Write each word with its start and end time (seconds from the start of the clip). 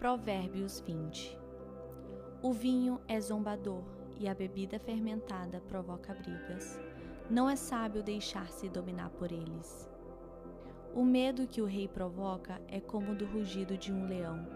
Provérbios 0.00 0.80
20 0.80 1.38
O 2.42 2.54
vinho 2.54 2.98
é 3.06 3.20
zombador 3.20 3.84
e 4.18 4.26
a 4.30 4.34
bebida 4.34 4.78
fermentada 4.78 5.60
provoca 5.68 6.14
brigas. 6.14 6.80
Não 7.28 7.50
é 7.50 7.54
sábio 7.54 8.02
deixar-se 8.02 8.66
dominar 8.70 9.10
por 9.10 9.30
eles. 9.30 9.90
O 10.94 11.04
medo 11.04 11.46
que 11.46 11.60
o 11.60 11.66
rei 11.66 11.86
provoca 11.86 12.62
é 12.66 12.80
como 12.80 13.12
o 13.12 13.14
do 13.14 13.26
rugido 13.26 13.76
de 13.76 13.92
um 13.92 14.06
leão. 14.06 14.46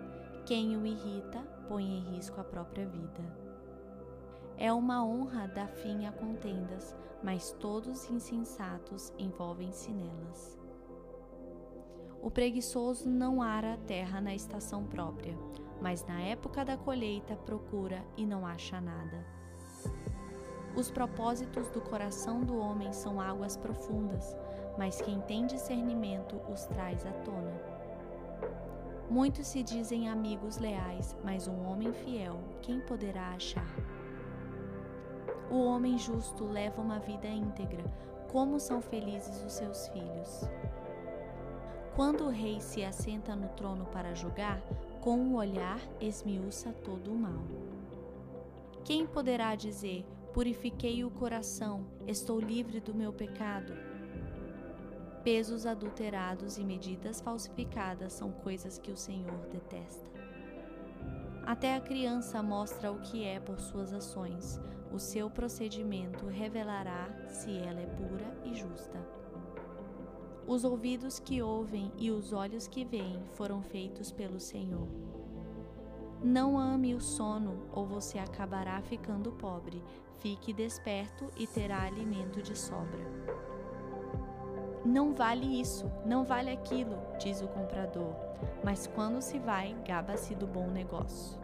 Quem 0.47 0.79
o 0.79 0.87
irrita 0.87 1.43
põe 1.69 1.85
em 1.85 2.15
risco 2.15 2.41
a 2.41 2.45
própria 2.45 2.87
vida. 2.87 3.37
É 4.57 4.73
uma 4.73 5.05
honra 5.05 5.47
dar 5.47 5.69
fim 5.69 6.07
a 6.07 6.13
contendas, 6.13 6.97
mas 7.23 7.53
todos 7.61 8.09
insensatos 8.09 9.13
envolvem-se 9.19 9.93
nelas. 9.93 10.64
O 12.25 12.31
preguiçoso 12.31 13.07
não 13.07 13.43
ara 13.43 13.75
a 13.75 13.77
terra 13.77 14.19
na 14.19 14.35
estação 14.35 14.87
própria, 14.87 15.37
mas 15.79 16.07
na 16.07 16.23
época 16.23 16.65
da 16.65 16.75
colheita 16.75 17.37
procura 17.37 18.03
e 18.17 18.25
não 18.25 18.47
acha 18.47 18.81
nada. 18.81 19.23
Os 20.75 20.91
propósitos 20.91 21.69
do 21.69 21.83
coração 21.83 22.41
do 22.41 22.57
homem 22.57 22.95
são 22.95 23.21
águas 23.21 23.59
profundas, 23.59 24.35
mas 24.79 25.03
quem 25.03 25.21
tem 25.21 25.45
discernimento 25.45 26.41
os 26.51 26.65
traz 26.65 27.05
à 27.05 27.13
tona. 27.13 27.61
Muitos 29.11 29.47
se 29.47 29.63
dizem 29.63 30.09
amigos 30.09 30.57
leais, 30.57 31.15
mas 31.23 31.47
um 31.47 31.67
homem 31.67 31.93
fiel, 31.93 32.39
quem 32.63 32.81
poderá 32.81 33.35
achar? 33.35 33.77
O 35.51 35.63
homem 35.63 35.99
justo 35.99 36.47
leva 36.47 36.81
uma 36.81 37.01
vida 37.01 37.29
íntegra, 37.29 37.85
como 38.33 38.59
são 38.59 38.81
felizes 38.81 39.45
os 39.45 39.53
seus 39.53 39.89
filhos. 39.89 40.49
Quando 41.95 42.25
o 42.25 42.31
rei 42.31 42.61
se 42.61 42.85
assenta 42.85 43.37
no 43.37 43.49
trono 43.51 43.87
para 43.87 44.15
julgar, 44.15 44.61
com 45.01 45.17
um 45.17 45.37
olhar 45.37 45.79
esmiuça 46.01 46.73
todo 46.73 47.13
o 47.13 47.17
mal. 47.17 47.45
Quem 48.85 49.07
poderá 49.07 49.55
dizer: 49.55 50.05
Purifiquei 50.33 51.05
o 51.05 51.11
coração, 51.11 51.87
estou 52.05 52.41
livre 52.41 52.81
do 52.81 52.93
meu 52.93 53.13
pecado? 53.13 53.73
Pesos 55.23 55.67
adulterados 55.67 56.59
e 56.59 56.65
medidas 56.65 57.21
falsificadas 57.21 58.13
são 58.13 58.33
coisas 58.33 58.77
que 58.77 58.91
o 58.91 58.97
Senhor 58.97 59.47
detesta. 59.53 60.11
Até 61.47 61.77
a 61.77 61.81
criança 61.81 62.43
mostra 62.43 62.91
o 62.91 62.99
que 62.99 63.25
é 63.25 63.39
por 63.39 63.61
suas 63.61 63.93
ações, 63.93 64.61
o 64.93 64.99
seu 64.99 65.31
procedimento 65.31 66.27
revelará 66.27 67.09
se 67.29 67.57
ela 67.57 67.81
é 67.81 67.87
pura 67.87 68.37
e 68.45 68.55
justa. 68.55 68.99
Os 70.47 70.63
ouvidos 70.63 71.19
que 71.19 71.41
ouvem 71.41 71.91
e 71.97 72.11
os 72.11 72.35
olhos 72.35 72.67
que 72.67 72.85
veem 72.85 73.23
foram 73.33 73.63
feitos 73.63 74.13
pelo 74.13 74.39
Senhor. 74.39 74.87
Não 76.23 76.59
ame 76.59 76.95
o 76.95 77.01
sono, 77.01 77.63
ou 77.73 77.87
você 77.87 78.19
acabará 78.19 78.81
ficando 78.83 79.33
pobre. 79.33 79.83
Fique 80.19 80.53
desperto 80.53 81.31
e 81.37 81.47
terá 81.47 81.83
alimento 81.83 82.43
de 82.43 82.57
sobra. 82.57 83.01
Não 84.85 85.15
vale 85.15 85.61
isso, 85.61 85.91
não 86.05 86.25
vale 86.25 86.51
aquilo, 86.51 86.99
diz 87.19 87.41
o 87.41 87.49
comprador, 87.49 88.15
mas 88.63 88.87
quando 88.87 89.23
se 89.23 89.39
vai, 89.39 89.75
gaba-se 89.87 90.35
do 90.35 90.47
bom 90.47 90.67
negócio. 90.69 91.41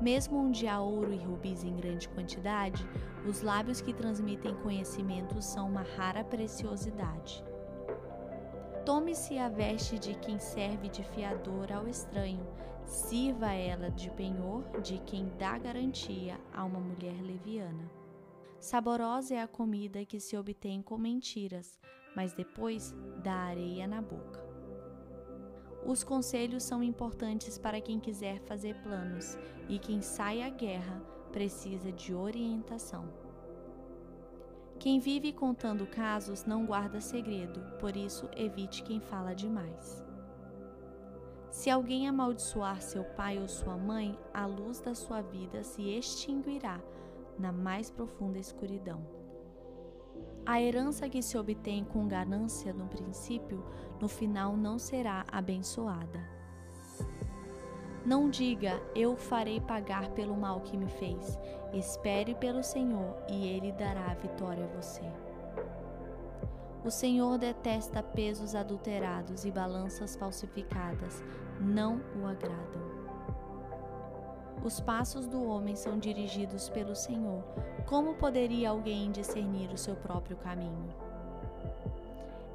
Mesmo 0.00 0.38
onde 0.38 0.68
há 0.68 0.80
ouro 0.80 1.12
e 1.12 1.18
rubis 1.18 1.64
em 1.64 1.74
grande 1.74 2.08
quantidade, 2.08 2.88
os 3.26 3.42
lábios 3.42 3.80
que 3.80 3.92
transmitem 3.92 4.54
conhecimento 4.62 5.42
são 5.42 5.68
uma 5.68 5.82
rara 5.82 6.22
preciosidade. 6.22 7.44
Tome-se 8.90 9.38
a 9.38 9.48
veste 9.48 10.00
de 10.00 10.14
quem 10.16 10.40
serve 10.40 10.88
de 10.88 11.04
fiador 11.04 11.72
ao 11.72 11.86
estranho, 11.86 12.44
sirva 12.84 13.52
ela 13.52 13.88
de 13.88 14.10
penhor 14.10 14.64
de 14.80 14.98
quem 15.06 15.28
dá 15.38 15.56
garantia 15.56 16.40
a 16.52 16.64
uma 16.64 16.80
mulher 16.80 17.14
leviana. 17.22 17.88
Saborosa 18.58 19.36
é 19.36 19.40
a 19.40 19.46
comida 19.46 20.04
que 20.04 20.18
se 20.18 20.36
obtém 20.36 20.82
com 20.82 20.98
mentiras, 20.98 21.78
mas 22.16 22.32
depois 22.32 22.92
dá 23.22 23.32
areia 23.32 23.86
na 23.86 24.02
boca. 24.02 24.44
Os 25.86 26.02
conselhos 26.02 26.64
são 26.64 26.82
importantes 26.82 27.56
para 27.58 27.80
quem 27.80 28.00
quiser 28.00 28.40
fazer 28.40 28.74
planos, 28.82 29.38
e 29.68 29.78
quem 29.78 30.02
sai 30.02 30.42
à 30.42 30.48
guerra 30.48 31.00
precisa 31.30 31.92
de 31.92 32.12
orientação. 32.12 33.08
Quem 34.80 34.98
vive 34.98 35.30
contando 35.30 35.86
casos 35.86 36.46
não 36.46 36.64
guarda 36.64 37.02
segredo, 37.02 37.60
por 37.78 37.94
isso 37.94 38.26
evite 38.34 38.82
quem 38.82 38.98
fala 38.98 39.34
demais. 39.34 40.02
Se 41.50 41.68
alguém 41.68 42.08
amaldiçoar 42.08 42.80
seu 42.80 43.04
pai 43.04 43.38
ou 43.38 43.46
sua 43.46 43.76
mãe, 43.76 44.18
a 44.32 44.46
luz 44.46 44.80
da 44.80 44.94
sua 44.94 45.20
vida 45.20 45.62
se 45.62 45.82
extinguirá 45.82 46.80
na 47.38 47.52
mais 47.52 47.90
profunda 47.90 48.38
escuridão. 48.38 49.06
A 50.46 50.62
herança 50.62 51.10
que 51.10 51.20
se 51.20 51.36
obtém 51.36 51.84
com 51.84 52.08
ganância 52.08 52.72
no 52.72 52.88
princípio, 52.88 53.62
no 54.00 54.08
final 54.08 54.56
não 54.56 54.78
será 54.78 55.26
abençoada. 55.30 56.26
Não 58.04 58.30
diga, 58.30 58.80
eu 58.94 59.14
farei 59.14 59.60
pagar 59.60 60.08
pelo 60.10 60.34
mal 60.34 60.60
que 60.60 60.76
me 60.76 60.88
fez. 60.88 61.38
Espere 61.72 62.34
pelo 62.34 62.62
Senhor 62.62 63.14
e 63.28 63.46
Ele 63.46 63.72
dará 63.72 64.10
a 64.10 64.14
vitória 64.14 64.64
a 64.64 64.80
você. 64.80 65.02
O 66.82 66.90
Senhor 66.90 67.36
detesta 67.36 68.02
pesos 68.02 68.54
adulterados 68.54 69.44
e 69.44 69.50
balanças 69.50 70.16
falsificadas, 70.16 71.22
não 71.60 72.00
o 72.18 72.26
agradam. 72.26 73.00
Os 74.64 74.80
passos 74.80 75.26
do 75.26 75.44
homem 75.44 75.76
são 75.76 75.98
dirigidos 75.98 76.70
pelo 76.70 76.96
Senhor. 76.96 77.42
Como 77.86 78.14
poderia 78.14 78.70
alguém 78.70 79.10
discernir 79.10 79.70
o 79.70 79.76
seu 79.76 79.94
próprio 79.94 80.38
caminho? 80.38 80.88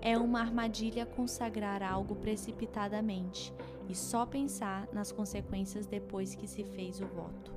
É 0.02 0.18
uma 0.18 0.40
armadilha 0.40 1.06
consagrar 1.06 1.84
algo 1.84 2.16
precipitadamente 2.16 3.54
e 3.88 3.96
só 3.96 4.25
pensar 4.25 4.88
nas 4.91 5.12
consequências 5.12 5.85
depois 5.85 6.35
que 6.35 6.47
se 6.47 6.63
fez 6.63 7.00
o 7.00 7.07
voto. 7.07 7.53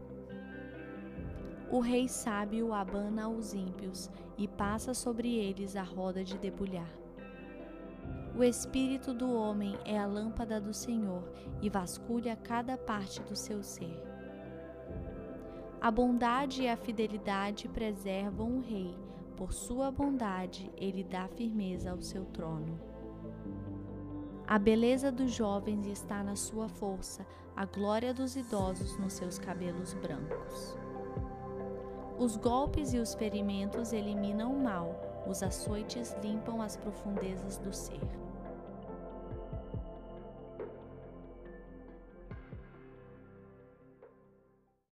O 1.71 1.81
rei 1.81 2.09
sábio 2.09 2.73
abana 2.73 3.29
os 3.29 3.53
ímpios 3.53 4.11
e 4.39 4.49
passa 4.49 4.95
sobre 4.95 5.35
eles 5.35 5.77
a 5.77 5.83
roda 5.83 6.25
de 6.25 6.39
debulhar. 6.39 6.91
O 8.37 8.43
espírito 8.43 9.13
do 9.13 9.33
homem 9.35 9.77
é 9.85 9.99
a 9.99 10.07
lâmpada 10.07 10.61
do 10.61 10.73
Senhor 10.73 11.25
e 11.61 11.69
vasculha 11.69 12.37
cada 12.37 12.79
parte 12.79 13.21
do 13.23 13.37
seu 13.37 13.63
ser. 13.63 14.03
A 15.81 15.91
bondade 15.91 16.63
e 16.63 16.69
a 16.69 16.77
fidelidade 16.77 17.69
preservam 17.69 18.59
o 18.59 18.61
rei, 18.61 18.97
por 19.37 19.53
sua 19.53 19.91
bondade, 19.91 20.69
ele 20.77 21.05
dá 21.05 21.29
firmeza 21.29 21.93
ao 21.93 22.03
seu 22.03 22.25
trono. 22.25 22.77
A 24.51 24.59
beleza 24.59 25.13
dos 25.13 25.31
jovens 25.31 25.85
está 25.87 26.23
na 26.23 26.35
sua 26.35 26.71
força, 26.71 27.27
a 27.55 27.67
glória 27.67 28.15
dos 28.15 28.35
idosos 28.35 28.97
nos 28.97 29.13
seus 29.13 29.39
cabelos 29.39 29.93
brancos. 29.93 30.75
Os 32.19 32.35
golpes 32.39 32.95
e 32.95 32.99
os 32.99 33.13
ferimentos 33.15 33.93
eliminam 33.93 34.55
o 34.55 34.59
mal, 34.59 34.99
os 35.29 35.43
açoites 35.43 36.17
limpam 36.23 36.63
as 36.63 36.79
profundezas 36.79 37.59
do 37.59 37.75
ser. 37.75 38.01